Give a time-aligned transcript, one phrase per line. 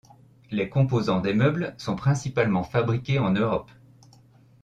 [0.49, 3.69] Les composants des meubles sont principalement fabriqués en Europe.